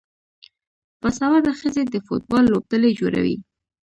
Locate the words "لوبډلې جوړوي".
2.51-3.35